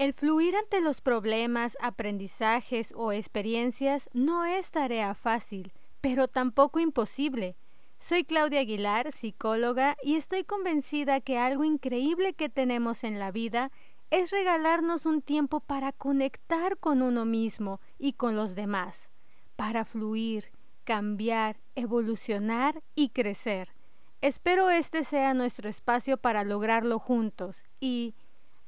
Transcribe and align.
El 0.00 0.14
fluir 0.14 0.56
ante 0.56 0.80
los 0.80 1.02
problemas, 1.02 1.76
aprendizajes 1.78 2.94
o 2.96 3.12
experiencias 3.12 4.08
no 4.14 4.46
es 4.46 4.70
tarea 4.70 5.14
fácil, 5.14 5.74
pero 6.00 6.26
tampoco 6.26 6.80
imposible. 6.80 7.54
Soy 7.98 8.24
Claudia 8.24 8.60
Aguilar, 8.60 9.12
psicóloga, 9.12 9.98
y 10.02 10.14
estoy 10.16 10.44
convencida 10.44 11.20
que 11.20 11.36
algo 11.36 11.64
increíble 11.64 12.32
que 12.32 12.48
tenemos 12.48 13.04
en 13.04 13.18
la 13.18 13.30
vida 13.30 13.70
es 14.08 14.30
regalarnos 14.30 15.04
un 15.04 15.20
tiempo 15.20 15.60
para 15.60 15.92
conectar 15.92 16.78
con 16.78 17.02
uno 17.02 17.26
mismo 17.26 17.78
y 17.98 18.14
con 18.14 18.36
los 18.36 18.54
demás, 18.54 19.10
para 19.54 19.84
fluir, 19.84 20.50
cambiar, 20.84 21.60
evolucionar 21.74 22.82
y 22.94 23.10
crecer. 23.10 23.74
Espero 24.22 24.70
este 24.70 25.04
sea 25.04 25.34
nuestro 25.34 25.68
espacio 25.68 26.16
para 26.16 26.42
lograrlo 26.42 26.98
juntos 26.98 27.64
y 27.80 28.14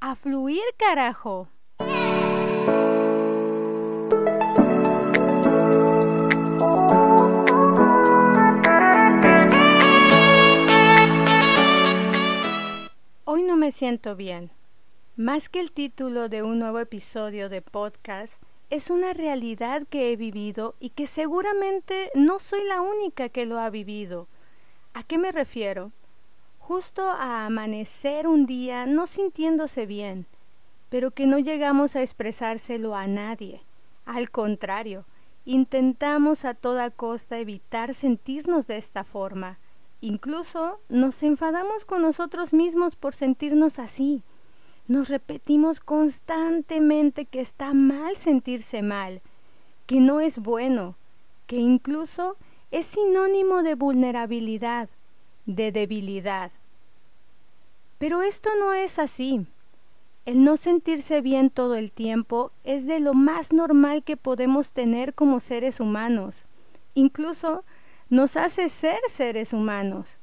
a 0.05 0.15
fluir, 0.15 0.61
carajo. 0.75 1.47
Hoy 13.23 13.43
no 13.43 13.55
me 13.55 13.71
siento 13.71 14.17
bien. 14.17 14.51
Más 15.15 15.47
que 15.47 15.61
el 15.61 15.71
título 15.71 16.27
de 16.27 16.43
un 16.43 16.59
nuevo 16.59 16.79
episodio 16.79 17.47
de 17.47 17.61
podcast, 17.61 18.33
es 18.69 18.89
una 18.89 19.13
realidad 19.13 19.83
que 19.89 20.11
he 20.11 20.17
vivido 20.17 20.75
y 20.81 20.89
que 20.89 21.07
seguramente 21.07 22.11
no 22.13 22.39
soy 22.39 22.65
la 22.65 22.81
única 22.81 23.29
que 23.29 23.45
lo 23.45 23.57
ha 23.57 23.69
vivido. 23.69 24.27
¿A 24.93 25.03
qué 25.03 25.17
me 25.17 25.31
refiero? 25.31 25.93
Justo 26.65 27.09
a 27.09 27.45
amanecer 27.45 28.25
un 28.25 28.45
día 28.45 28.85
no 28.85 29.05
sintiéndose 29.05 29.85
bien, 29.85 30.25
pero 30.87 31.11
que 31.11 31.25
no 31.25 31.37
llegamos 31.37 31.97
a 31.97 32.01
expresárselo 32.01 32.95
a 32.95 33.05
nadie. 33.05 33.59
Al 34.05 34.31
contrario, 34.31 35.03
intentamos 35.43 36.45
a 36.45 36.53
toda 36.53 36.89
costa 36.89 37.37
evitar 37.37 37.93
sentirnos 37.93 38.65
de 38.65 38.77
esta 38.77 39.03
forma. 39.03 39.59
Incluso 39.99 40.79
nos 40.87 41.21
enfadamos 41.21 41.83
con 41.83 42.01
nosotros 42.01 42.53
mismos 42.53 42.95
por 42.95 43.13
sentirnos 43.13 43.77
así. 43.77 44.23
Nos 44.87 45.09
repetimos 45.09 45.81
constantemente 45.81 47.25
que 47.25 47.41
está 47.41 47.73
mal 47.73 48.15
sentirse 48.15 48.81
mal, 48.81 49.21
que 49.85 49.99
no 49.99 50.21
es 50.21 50.39
bueno, 50.39 50.95
que 51.45 51.57
incluso 51.57 52.37
es 52.71 52.85
sinónimo 52.85 53.63
de 53.63 53.75
vulnerabilidad, 53.75 54.87
de 55.45 55.71
debilidad. 55.71 56.51
Pero 57.97 58.21
esto 58.21 58.49
no 58.59 58.73
es 58.73 58.99
así. 58.99 59.45
El 60.25 60.43
no 60.43 60.55
sentirse 60.55 61.21
bien 61.21 61.49
todo 61.49 61.75
el 61.75 61.91
tiempo 61.91 62.51
es 62.63 62.85
de 62.85 62.99
lo 62.99 63.13
más 63.13 63.51
normal 63.51 64.03
que 64.03 64.15
podemos 64.15 64.71
tener 64.71 65.13
como 65.13 65.39
seres 65.39 65.79
humanos. 65.79 66.45
Incluso 66.95 67.63
nos 68.09 68.37
hace 68.37 68.69
ser 68.69 68.99
seres 69.09 69.53
humanos, 69.53 70.17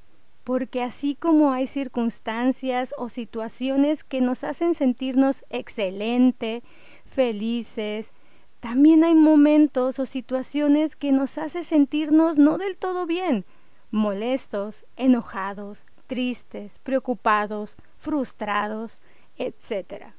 porque 0.45 0.83
así 0.83 1.17
como 1.17 1.53
hay 1.53 1.67
circunstancias 1.67 2.95
o 2.97 3.09
situaciones 3.09 4.05
que 4.05 4.21
nos 4.21 4.45
hacen 4.45 4.75
sentirnos 4.75 5.45
excelente, 5.51 6.63
felices, 7.05 8.13
también 8.61 9.05
hay 9.05 9.15
momentos 9.15 9.99
o 9.99 10.07
situaciones 10.07 10.97
que 10.97 11.13
nos 11.13 11.37
hacen 11.39 11.65
sentirnos 11.65 12.39
no 12.39 12.59
del 12.59 12.77
todo 12.77 13.07
bien, 13.07 13.45
molestos, 13.91 14.85
enojados, 14.97 15.85
tristes, 16.07 16.79
preocupados, 16.83 17.77
frustrados, 17.97 18.99
etc. 19.39 20.13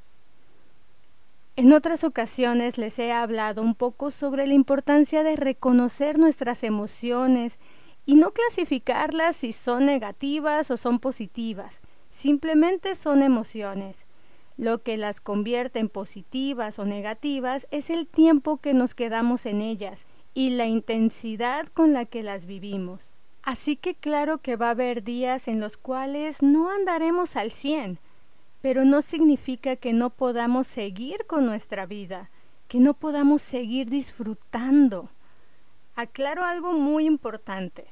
En 1.55 1.73
otras 1.73 2.03
ocasiones 2.03 2.77
les 2.77 2.97
he 2.97 3.11
hablado 3.11 3.61
un 3.61 3.75
poco 3.75 4.09
sobre 4.09 4.47
la 4.47 4.53
importancia 4.53 5.21
de 5.21 5.35
reconocer 5.35 6.17
nuestras 6.17 6.63
emociones 6.63 7.59
y 8.05 8.15
no 8.15 8.31
clasificarlas 8.31 9.35
si 9.35 9.53
son 9.53 9.85
negativas 9.85 10.71
o 10.71 10.77
son 10.77 10.97
positivas, 10.97 11.81
simplemente 12.09 12.95
son 12.95 13.21
emociones. 13.21 14.05
Lo 14.57 14.81
que 14.81 14.97
las 14.97 15.21
convierte 15.21 15.77
en 15.79 15.89
positivas 15.89 16.79
o 16.79 16.85
negativas 16.85 17.67
es 17.69 17.89
el 17.89 18.07
tiempo 18.07 18.57
que 18.57 18.73
nos 18.73 18.95
quedamos 18.95 19.45
en 19.45 19.61
ellas 19.61 20.05
y 20.33 20.51
la 20.51 20.65
intensidad 20.65 21.67
con 21.67 21.93
la 21.93 22.05
que 22.05 22.23
las 22.23 22.45
vivimos. 22.45 23.10
Así 23.43 23.75
que 23.75 23.95
claro 23.95 24.37
que 24.37 24.55
va 24.55 24.67
a 24.67 24.71
haber 24.71 25.03
días 25.03 25.47
en 25.47 25.59
los 25.59 25.77
cuales 25.77 26.43
no 26.43 26.69
andaremos 26.69 27.35
al 27.35 27.51
cien, 27.51 27.97
pero 28.61 28.85
no 28.85 29.01
significa 29.01 29.75
que 29.75 29.93
no 29.93 30.11
podamos 30.11 30.67
seguir 30.67 31.25
con 31.25 31.47
nuestra 31.47 31.87
vida, 31.87 32.29
que 32.67 32.79
no 32.79 32.93
podamos 32.93 33.41
seguir 33.41 33.89
disfrutando. 33.89 35.09
Aclaro 35.95 36.45
algo 36.45 36.73
muy 36.73 37.05
importante. 37.05 37.87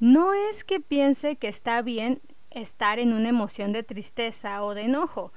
No 0.00 0.32
es 0.32 0.64
que 0.64 0.80
piense 0.80 1.36
que 1.36 1.48
está 1.48 1.82
bien 1.82 2.20
estar 2.50 2.98
en 2.98 3.12
una 3.12 3.28
emoción 3.28 3.72
de 3.72 3.82
tristeza 3.82 4.62
o 4.64 4.74
de 4.74 4.82
enojo. 4.82 5.30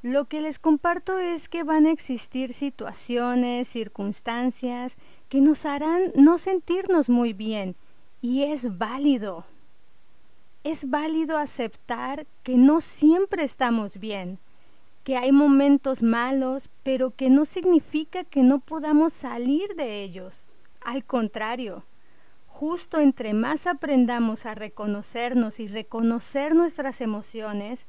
Lo 0.00 0.24
que 0.24 0.40
les 0.40 0.58
comparto 0.58 1.18
es 1.18 1.50
que 1.50 1.64
van 1.64 1.84
a 1.86 1.92
existir 1.92 2.54
situaciones, 2.54 3.68
circunstancias 3.68 4.96
que 5.28 5.42
nos 5.42 5.66
harán 5.66 6.12
no 6.14 6.38
sentirnos 6.38 7.10
muy 7.10 7.34
bien 7.34 7.76
y 8.22 8.44
es 8.44 8.78
válido. 8.78 9.44
Es 10.64 10.88
válido 10.88 11.36
aceptar 11.36 12.24
que 12.44 12.56
no 12.56 12.80
siempre 12.80 13.42
estamos 13.42 13.98
bien, 13.98 14.38
que 15.02 15.16
hay 15.16 15.32
momentos 15.32 16.04
malos, 16.04 16.70
pero 16.84 17.10
que 17.10 17.28
no 17.28 17.44
significa 17.44 18.22
que 18.22 18.44
no 18.44 18.60
podamos 18.60 19.12
salir 19.12 19.74
de 19.74 20.04
ellos. 20.04 20.44
Al 20.80 21.04
contrario, 21.04 21.82
justo 22.46 23.00
entre 23.00 23.34
más 23.34 23.66
aprendamos 23.66 24.46
a 24.46 24.54
reconocernos 24.54 25.58
y 25.58 25.66
reconocer 25.66 26.54
nuestras 26.54 27.00
emociones, 27.00 27.88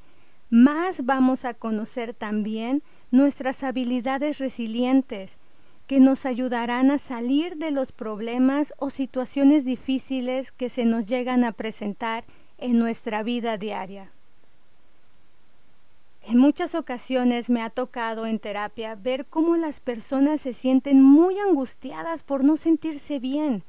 más 0.50 1.05
vamos 1.05 1.45
a 1.45 1.53
conocer 1.53 2.15
también 2.15 2.81
nuestras 3.11 3.61
habilidades 3.63 4.39
resilientes 4.39 5.38
que 5.88 5.99
nos 5.99 6.25
ayudarán 6.25 6.91
a 6.91 6.97
salir 6.97 7.57
de 7.57 7.71
los 7.71 7.91
problemas 7.91 8.73
o 8.77 8.89
situaciones 8.89 9.66
difíciles 9.66 10.51
que 10.51 10.69
se 10.69 10.85
nos 10.85 11.07
llegan 11.07 11.44
a 11.44 11.51
presentar 11.51 12.23
en 12.57 12.79
nuestra 12.79 13.23
vida 13.23 13.57
diaria. 13.57 14.11
En 16.25 16.38
muchas 16.38 16.73
ocasiones 16.73 17.49
me 17.49 17.61
ha 17.61 17.69
tocado 17.69 18.25
en 18.25 18.39
terapia 18.39 18.95
ver 18.95 19.25
cómo 19.25 19.57
las 19.57 19.81
personas 19.81 20.39
se 20.39 20.53
sienten 20.53 21.01
muy 21.01 21.38
angustiadas 21.38 22.23
por 22.23 22.45
no 22.45 22.55
sentirse 22.55 23.19
bien 23.19 23.63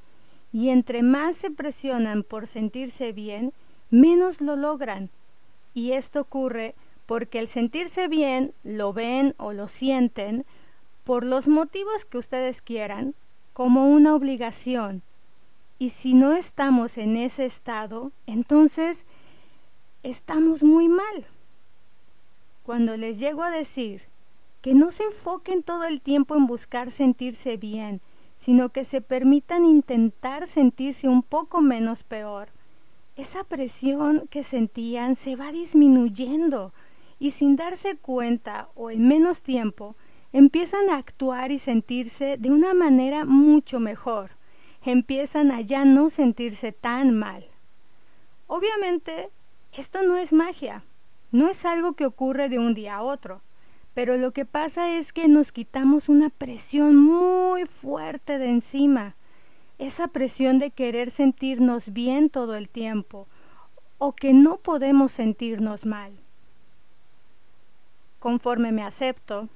y 0.52 0.68
entre 0.68 1.02
más 1.02 1.36
se 1.36 1.50
presionan 1.50 2.22
por 2.22 2.46
sentirse 2.46 3.10
bien, 3.10 3.52
menos 3.90 4.40
lo 4.40 4.54
logran. 4.54 5.10
Y 5.74 5.92
esto 5.92 6.20
ocurre 6.20 6.76
porque 7.06 7.40
el 7.40 7.48
sentirse 7.48 8.06
bien 8.06 8.52
lo 8.62 8.92
ven 8.92 9.34
o 9.36 9.52
lo 9.52 9.66
sienten 9.66 10.46
por 11.04 11.24
los 11.24 11.48
motivos 11.48 12.04
que 12.04 12.18
ustedes 12.18 12.62
quieran, 12.62 13.14
como 13.52 13.88
una 13.88 14.14
obligación. 14.14 15.02
Y 15.78 15.90
si 15.90 16.14
no 16.14 16.32
estamos 16.32 16.98
en 16.98 17.16
ese 17.16 17.44
estado, 17.44 18.10
entonces 18.26 19.04
estamos 20.02 20.62
muy 20.62 20.88
mal. 20.88 21.26
Cuando 22.64 22.96
les 22.96 23.18
llego 23.20 23.42
a 23.42 23.50
decir 23.50 24.02
que 24.62 24.74
no 24.74 24.90
se 24.90 25.04
enfoquen 25.04 25.62
todo 25.62 25.84
el 25.84 26.00
tiempo 26.00 26.36
en 26.36 26.46
buscar 26.46 26.90
sentirse 26.90 27.58
bien, 27.58 28.00
sino 28.36 28.70
que 28.70 28.84
se 28.84 29.00
permitan 29.00 29.66
intentar 29.66 30.46
sentirse 30.46 31.08
un 31.08 31.22
poco 31.22 31.60
menos 31.60 32.02
peor, 32.02 32.48
esa 33.16 33.44
presión 33.44 34.26
que 34.30 34.42
sentían 34.42 35.16
se 35.16 35.36
va 35.36 35.52
disminuyendo 35.52 36.72
y 37.18 37.30
sin 37.30 37.56
darse 37.56 37.96
cuenta 37.96 38.68
o 38.74 38.90
en 38.90 39.06
menos 39.06 39.42
tiempo, 39.42 39.94
empiezan 40.34 40.90
a 40.90 40.96
actuar 40.96 41.52
y 41.52 41.60
sentirse 41.60 42.36
de 42.38 42.50
una 42.50 42.74
manera 42.74 43.24
mucho 43.24 43.78
mejor. 43.78 44.32
Empiezan 44.82 45.52
a 45.52 45.60
ya 45.60 45.84
no 45.84 46.10
sentirse 46.10 46.72
tan 46.72 47.16
mal. 47.16 47.46
Obviamente, 48.48 49.30
esto 49.72 50.02
no 50.02 50.16
es 50.16 50.32
magia, 50.32 50.82
no 51.30 51.48
es 51.48 51.64
algo 51.64 51.92
que 51.92 52.04
ocurre 52.04 52.48
de 52.48 52.58
un 52.58 52.74
día 52.74 52.96
a 52.96 53.02
otro, 53.02 53.42
pero 53.94 54.16
lo 54.16 54.32
que 54.32 54.44
pasa 54.44 54.90
es 54.90 55.12
que 55.12 55.28
nos 55.28 55.52
quitamos 55.52 56.08
una 56.08 56.30
presión 56.30 56.96
muy 56.96 57.64
fuerte 57.64 58.38
de 58.38 58.50
encima, 58.50 59.14
esa 59.78 60.08
presión 60.08 60.58
de 60.58 60.72
querer 60.72 61.12
sentirnos 61.12 61.92
bien 61.92 62.28
todo 62.28 62.56
el 62.56 62.68
tiempo, 62.68 63.28
o 63.98 64.12
que 64.12 64.32
no 64.32 64.56
podemos 64.56 65.12
sentirnos 65.12 65.86
mal. 65.86 66.12
Conforme 68.18 68.72
me 68.72 68.82
acepto, 68.82 69.48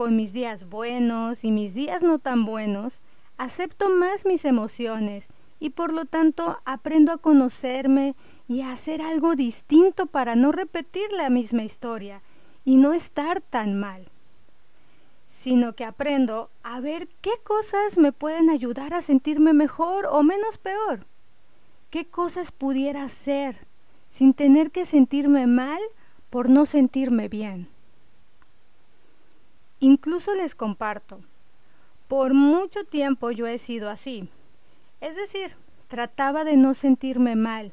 con 0.00 0.16
mis 0.16 0.32
días 0.32 0.70
buenos 0.70 1.44
y 1.44 1.50
mis 1.50 1.74
días 1.74 2.02
no 2.02 2.18
tan 2.18 2.46
buenos, 2.46 3.00
acepto 3.36 3.90
más 3.90 4.24
mis 4.24 4.46
emociones 4.46 5.28
y 5.58 5.68
por 5.68 5.92
lo 5.92 6.06
tanto 6.06 6.58
aprendo 6.64 7.12
a 7.12 7.18
conocerme 7.18 8.14
y 8.48 8.62
a 8.62 8.72
hacer 8.72 9.02
algo 9.02 9.36
distinto 9.36 10.06
para 10.06 10.36
no 10.36 10.52
repetir 10.52 11.12
la 11.12 11.28
misma 11.28 11.64
historia 11.64 12.22
y 12.64 12.76
no 12.76 12.94
estar 12.94 13.42
tan 13.42 13.78
mal. 13.78 14.06
sino 15.26 15.74
que 15.74 15.84
aprendo 15.84 16.48
a 16.62 16.80
ver 16.80 17.06
qué 17.20 17.32
cosas 17.44 17.98
me 17.98 18.10
pueden 18.10 18.48
ayudar 18.48 18.94
a 18.94 19.02
sentirme 19.02 19.52
mejor 19.52 20.06
o 20.06 20.22
menos 20.22 20.56
peor. 20.56 21.04
¿Qué 21.90 22.06
cosas 22.06 22.52
pudiera 22.52 23.02
hacer 23.02 23.66
sin 24.08 24.32
tener 24.32 24.70
que 24.70 24.86
sentirme 24.86 25.46
mal 25.46 25.82
por 26.30 26.48
no 26.48 26.64
sentirme 26.64 27.28
bien? 27.28 27.68
Incluso 29.82 30.34
les 30.34 30.54
comparto, 30.54 31.20
por 32.06 32.34
mucho 32.34 32.84
tiempo 32.84 33.30
yo 33.30 33.46
he 33.46 33.56
sido 33.56 33.88
así. 33.88 34.28
Es 35.00 35.16
decir, 35.16 35.56
trataba 35.88 36.44
de 36.44 36.58
no 36.58 36.74
sentirme 36.74 37.34
mal, 37.34 37.72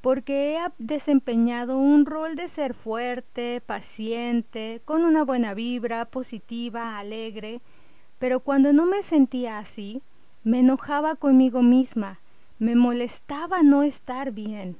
porque 0.00 0.56
he 0.56 0.60
desempeñado 0.78 1.76
un 1.76 2.06
rol 2.06 2.36
de 2.36 2.48
ser 2.48 2.72
fuerte, 2.72 3.60
paciente, 3.60 4.80
con 4.86 5.04
una 5.04 5.24
buena 5.24 5.52
vibra, 5.52 6.06
positiva, 6.06 6.98
alegre, 6.98 7.60
pero 8.18 8.40
cuando 8.40 8.72
no 8.72 8.86
me 8.86 9.02
sentía 9.02 9.58
así, 9.58 10.02
me 10.44 10.60
enojaba 10.60 11.16
conmigo 11.16 11.60
misma, 11.60 12.20
me 12.58 12.76
molestaba 12.76 13.62
no 13.62 13.82
estar 13.82 14.32
bien, 14.32 14.78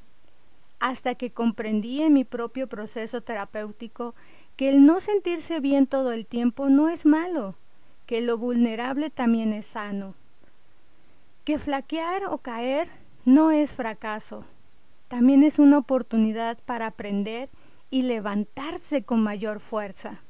hasta 0.81 1.17
que 1.17 1.33
comprendí 1.33 2.01
en 2.01 2.15
mi 2.15 2.25
propio 2.25 2.67
proceso 2.67 3.21
terapéutico 3.21 4.15
que 4.57 4.69
el 4.69 4.85
no 4.85 5.01
sentirse 5.01 5.61
bien 5.61 5.87
todo 5.87 6.13
el 6.13 6.27
tiempo 6.27 6.69
no 6.69 6.89
es 6.89 7.07
malo, 7.07 7.57
que 8.07 8.21
lo 8.21 8.37
vulnerable 8.39 9.11
también 9.11 9.53
es 9.53 9.67
sano, 9.67 10.15
que 11.45 11.59
flaquear 11.59 12.27
o 12.27 12.39
caer 12.39 12.89
no 13.25 13.51
es 13.51 13.75
fracaso, 13.75 14.45
también 15.09 15.43
es 15.43 15.59
una 15.59 15.79
oportunidad 15.79 16.59
para 16.65 16.87
aprender 16.87 17.49
y 17.91 18.03
levantarse 18.03 19.03
con 19.03 19.23
mayor 19.23 19.61
fuerza. 19.61 20.21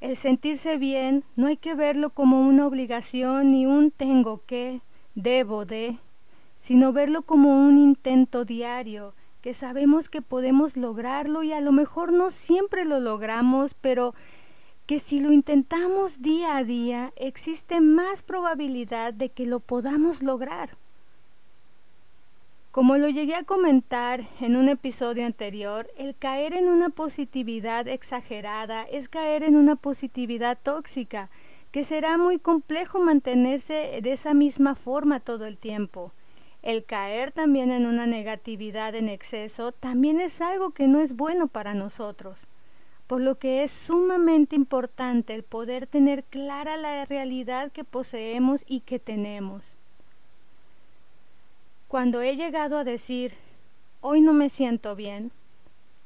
El 0.00 0.16
sentirse 0.16 0.76
bien 0.76 1.24
no 1.36 1.46
hay 1.46 1.56
que 1.56 1.74
verlo 1.74 2.10
como 2.10 2.46
una 2.46 2.66
obligación 2.66 3.50
ni 3.50 3.64
un 3.66 3.90
tengo 3.90 4.42
que, 4.46 4.82
debo 5.14 5.64
de, 5.64 5.98
sino 6.58 6.92
verlo 6.92 7.22
como 7.22 7.66
un 7.66 7.78
intento 7.78 8.44
diario, 8.44 9.14
que 9.46 9.54
sabemos 9.54 10.08
que 10.08 10.22
podemos 10.22 10.76
lograrlo 10.76 11.44
y 11.44 11.52
a 11.52 11.60
lo 11.60 11.70
mejor 11.70 12.12
no 12.12 12.30
siempre 12.30 12.84
lo 12.84 12.98
logramos, 12.98 13.74
pero 13.74 14.12
que 14.86 14.98
si 14.98 15.20
lo 15.20 15.30
intentamos 15.30 16.20
día 16.20 16.56
a 16.56 16.64
día 16.64 17.12
existe 17.14 17.80
más 17.80 18.22
probabilidad 18.22 19.14
de 19.14 19.28
que 19.28 19.46
lo 19.46 19.60
podamos 19.60 20.20
lograr. 20.20 20.70
Como 22.72 22.96
lo 22.96 23.08
llegué 23.08 23.36
a 23.36 23.44
comentar 23.44 24.24
en 24.40 24.56
un 24.56 24.68
episodio 24.68 25.24
anterior, 25.24 25.88
el 25.96 26.16
caer 26.16 26.52
en 26.54 26.66
una 26.66 26.88
positividad 26.88 27.86
exagerada 27.86 28.82
es 28.82 29.08
caer 29.08 29.44
en 29.44 29.54
una 29.54 29.76
positividad 29.76 30.58
tóxica, 30.60 31.30
que 31.70 31.84
será 31.84 32.18
muy 32.18 32.40
complejo 32.40 32.98
mantenerse 32.98 34.00
de 34.02 34.12
esa 34.12 34.34
misma 34.34 34.74
forma 34.74 35.20
todo 35.20 35.46
el 35.46 35.56
tiempo. 35.56 36.10
El 36.66 36.84
caer 36.84 37.30
también 37.30 37.70
en 37.70 37.86
una 37.86 38.06
negatividad 38.08 38.96
en 38.96 39.08
exceso 39.08 39.70
también 39.70 40.20
es 40.20 40.40
algo 40.40 40.70
que 40.70 40.88
no 40.88 40.98
es 41.00 41.14
bueno 41.14 41.46
para 41.46 41.74
nosotros, 41.74 42.48
por 43.06 43.20
lo 43.20 43.38
que 43.38 43.62
es 43.62 43.70
sumamente 43.70 44.56
importante 44.56 45.32
el 45.36 45.44
poder 45.44 45.86
tener 45.86 46.24
clara 46.24 46.76
la 46.76 47.04
realidad 47.04 47.70
que 47.70 47.84
poseemos 47.84 48.64
y 48.66 48.80
que 48.80 48.98
tenemos. 48.98 49.76
Cuando 51.86 52.20
he 52.20 52.34
llegado 52.34 52.78
a 52.78 52.82
decir, 52.82 53.34
hoy 54.00 54.20
no 54.20 54.32
me 54.32 54.50
siento 54.50 54.96
bien, 54.96 55.30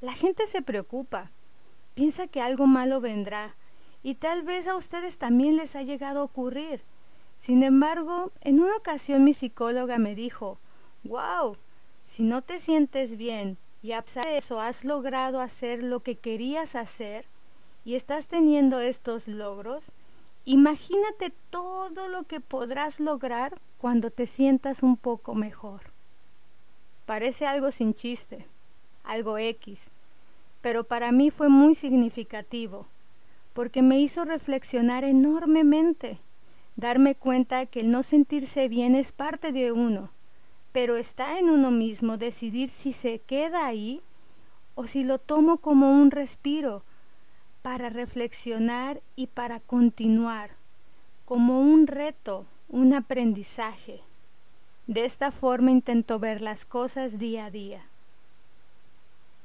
la 0.02 0.12
gente 0.12 0.46
se 0.46 0.60
preocupa, 0.60 1.30
piensa 1.94 2.26
que 2.26 2.42
algo 2.42 2.66
malo 2.66 3.00
vendrá, 3.00 3.54
y 4.02 4.16
tal 4.16 4.42
vez 4.42 4.66
a 4.66 4.76
ustedes 4.76 5.16
también 5.16 5.56
les 5.56 5.74
ha 5.74 5.82
llegado 5.84 6.20
a 6.20 6.24
ocurrir. 6.24 6.82
Sin 7.40 7.62
embargo, 7.62 8.32
en 8.42 8.60
una 8.60 8.76
ocasión 8.76 9.24
mi 9.24 9.32
psicóloga 9.32 9.96
me 9.96 10.14
dijo, 10.14 10.58
wow, 11.04 11.56
si 12.04 12.22
no 12.22 12.42
te 12.42 12.58
sientes 12.58 13.16
bien 13.16 13.56
y 13.82 13.92
a 13.92 14.02
pesar 14.02 14.26
de 14.26 14.36
eso 14.36 14.60
has 14.60 14.84
logrado 14.84 15.40
hacer 15.40 15.82
lo 15.82 16.00
que 16.00 16.16
querías 16.16 16.74
hacer 16.74 17.24
y 17.82 17.94
estás 17.94 18.26
teniendo 18.26 18.80
estos 18.80 19.26
logros, 19.26 19.86
imagínate 20.44 21.32
todo 21.48 22.08
lo 22.08 22.24
que 22.24 22.40
podrás 22.40 23.00
lograr 23.00 23.58
cuando 23.78 24.10
te 24.10 24.26
sientas 24.26 24.82
un 24.82 24.98
poco 24.98 25.34
mejor. 25.34 25.80
Parece 27.06 27.46
algo 27.46 27.70
sin 27.70 27.94
chiste, 27.94 28.44
algo 29.02 29.38
X, 29.38 29.88
pero 30.60 30.84
para 30.84 31.10
mí 31.10 31.30
fue 31.30 31.48
muy 31.48 31.74
significativo, 31.74 32.86
porque 33.54 33.80
me 33.80 33.98
hizo 33.98 34.26
reflexionar 34.26 35.04
enormemente, 35.04 36.18
darme 36.80 37.14
cuenta 37.14 37.66
que 37.66 37.80
el 37.80 37.90
no 37.90 38.02
sentirse 38.02 38.68
bien 38.68 38.94
es 38.94 39.12
parte 39.12 39.52
de 39.52 39.70
uno, 39.70 40.10
pero 40.72 40.96
está 40.96 41.38
en 41.38 41.50
uno 41.50 41.70
mismo 41.70 42.16
decidir 42.16 42.68
si 42.68 42.92
se 42.92 43.20
queda 43.20 43.66
ahí 43.66 44.02
o 44.74 44.86
si 44.86 45.04
lo 45.04 45.18
tomo 45.18 45.58
como 45.58 45.92
un 45.92 46.10
respiro 46.10 46.82
para 47.62 47.90
reflexionar 47.90 49.00
y 49.14 49.26
para 49.28 49.60
continuar, 49.60 50.52
como 51.26 51.60
un 51.60 51.86
reto 51.86 52.46
un 52.70 52.94
aprendizaje. 52.94 54.00
De 54.86 55.04
esta 55.04 55.30
forma 55.30 55.70
intento 55.70 56.18
ver 56.18 56.40
las 56.40 56.64
cosas 56.64 57.18
día 57.18 57.46
a 57.46 57.50
día. 57.50 57.82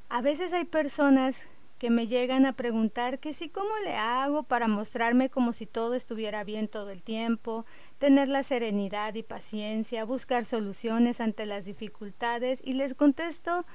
A 0.10 0.22
veces 0.22 0.54
hay 0.54 0.66
personas 0.66 1.50
que 1.86 1.92
me 1.92 2.08
llegan 2.08 2.48
a 2.48 2.54
preguntar 2.54 3.20
que 3.20 3.32
si 3.32 3.48
cómo 3.48 3.70
le 3.84 3.94
hago 3.96 4.42
para 4.42 4.68
mostrarme 4.68 5.30
como 5.30 5.54
si 5.54 5.68
todo 5.68 5.94
estuviera 5.94 6.44
bien 6.44 6.68
todo 6.68 6.90
el 6.90 7.04
tiempo, 7.04 7.64
tener 8.00 8.28
la 8.28 8.42
serenidad 8.42 9.14
y 9.14 9.22
paciencia, 9.22 10.04
buscar 10.04 10.46
soluciones 10.46 11.22
ante 11.22 11.46
las 11.46 11.66
dificultades 11.66 12.60
y 12.66 12.74
les 12.74 12.96
contesto 12.96 13.68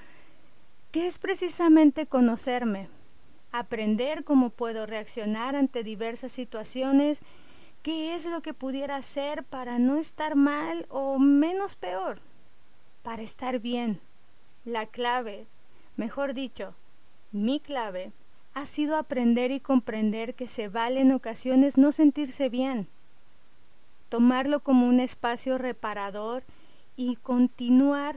que 0.90 1.06
es 1.06 1.18
precisamente 1.18 2.06
conocerme, 2.06 2.88
aprender 3.52 4.24
cómo 4.24 4.50
puedo 4.50 4.86
reaccionar 4.86 5.54
ante 5.54 5.84
diversas 5.84 6.32
situaciones 6.32 7.20
¿Qué 7.84 8.16
es 8.16 8.26
lo 8.26 8.42
que 8.42 8.54
pudiera 8.54 8.96
hacer 8.96 9.44
para 9.44 9.78
no 9.78 9.98
estar 9.98 10.34
mal 10.34 10.84
o 10.88 11.20
menos 11.20 11.76
peor? 11.76 12.18
Para 13.04 13.22
estar 13.22 13.60
bien. 13.60 14.00
La 14.64 14.86
clave, 14.86 15.46
mejor 15.96 16.34
dicho, 16.34 16.74
mi 17.32 17.60
clave, 17.60 18.12
ha 18.54 18.66
sido 18.66 18.96
aprender 18.96 19.50
y 19.50 19.60
comprender 19.60 20.34
que 20.34 20.46
se 20.46 20.68
vale 20.68 21.00
en 21.00 21.12
ocasiones 21.12 21.78
no 21.78 21.92
sentirse 21.92 22.48
bien. 22.48 22.88
Tomarlo 24.08 24.60
como 24.60 24.86
un 24.86 24.98
espacio 24.98 25.56
reparador 25.56 26.42
y 26.96 27.16
continuar, 27.16 28.16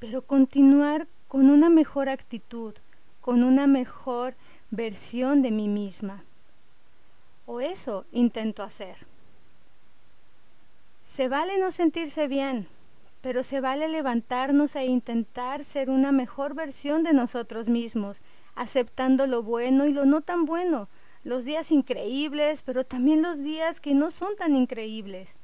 pero 0.00 0.22
continuar 0.22 1.06
con 1.28 1.50
una 1.50 1.68
mejor 1.68 2.08
actitud, 2.08 2.74
con 3.20 3.44
una 3.44 3.66
mejor 3.66 4.34
versión 4.70 5.40
de 5.40 5.52
mí 5.52 5.68
misma. 5.68 6.24
O 7.46 7.60
eso 7.60 8.04
intento 8.10 8.62
hacer. 8.62 8.96
Se 11.04 11.28
vale 11.28 11.58
no 11.58 11.70
sentirse 11.70 12.26
bien, 12.26 12.66
pero 13.24 13.42
se 13.42 13.62
vale 13.62 13.88
levantarnos 13.88 14.76
e 14.76 14.84
intentar 14.84 15.64
ser 15.64 15.88
una 15.88 16.12
mejor 16.12 16.52
versión 16.52 17.02
de 17.04 17.14
nosotros 17.14 17.70
mismos, 17.70 18.20
aceptando 18.54 19.26
lo 19.26 19.42
bueno 19.42 19.86
y 19.86 19.94
lo 19.94 20.04
no 20.04 20.20
tan 20.20 20.44
bueno, 20.44 20.90
los 21.24 21.46
días 21.46 21.72
increíbles, 21.72 22.60
pero 22.60 22.84
también 22.84 23.22
los 23.22 23.42
días 23.42 23.80
que 23.80 23.94
no 23.94 24.10
son 24.10 24.36
tan 24.36 24.54
increíbles. 24.54 25.36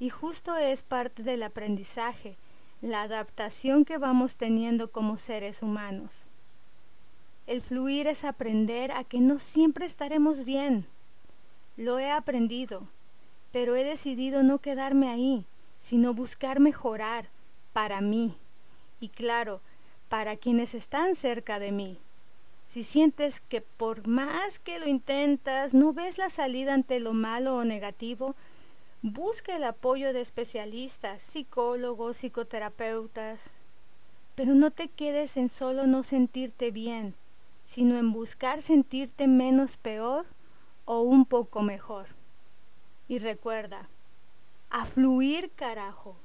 Y 0.00 0.08
justo 0.08 0.56
es 0.56 0.82
parte 0.82 1.22
del 1.22 1.42
aprendizaje, 1.42 2.38
la 2.80 3.02
adaptación 3.02 3.84
que 3.84 3.98
vamos 3.98 4.36
teniendo 4.36 4.90
como 4.90 5.18
seres 5.18 5.62
humanos. 5.62 6.22
El 7.46 7.60
fluir 7.60 8.06
es 8.06 8.24
aprender 8.24 8.90
a 8.90 9.04
que 9.04 9.20
no 9.20 9.38
siempre 9.38 9.84
estaremos 9.84 10.46
bien, 10.46 10.86
lo 11.76 11.98
he 11.98 12.10
aprendido, 12.10 12.88
pero 13.52 13.76
he 13.76 13.84
decidido 13.84 14.42
no 14.42 14.60
quedarme 14.60 15.10
ahí, 15.10 15.44
sino 15.78 16.14
buscar 16.14 16.60
mejorar 16.60 17.28
para 17.72 18.00
mí 18.00 18.36
y 19.00 19.08
claro, 19.08 19.60
para 20.08 20.36
quienes 20.36 20.74
están 20.74 21.14
cerca 21.14 21.58
de 21.58 21.72
mí. 21.72 21.98
Si 22.66 22.82
sientes 22.84 23.40
que 23.40 23.60
por 23.60 24.06
más 24.06 24.58
que 24.58 24.78
lo 24.78 24.88
intentas 24.88 25.74
no 25.74 25.92
ves 25.92 26.18
la 26.18 26.28
salida 26.28 26.74
ante 26.74 27.00
lo 27.00 27.14
malo 27.14 27.56
o 27.56 27.64
negativo, 27.64 28.34
busca 29.02 29.56
el 29.56 29.64
apoyo 29.64 30.12
de 30.12 30.20
especialistas, 30.20 31.22
psicólogos, 31.22 32.18
psicoterapeutas. 32.18 33.40
Pero 34.34 34.54
no 34.54 34.70
te 34.70 34.88
quedes 34.88 35.36
en 35.36 35.48
solo 35.48 35.86
no 35.86 36.02
sentirte 36.02 36.70
bien, 36.70 37.14
sino 37.64 37.98
en 37.98 38.12
buscar 38.12 38.60
sentirte 38.60 39.26
menos 39.26 39.76
peor 39.76 40.26
o 40.84 41.00
un 41.00 41.24
poco 41.24 41.62
mejor. 41.62 42.06
Y 43.08 43.18
recuerda, 43.18 43.88
a 44.70 44.84
fluir 44.84 45.50
carajo. 45.54 46.16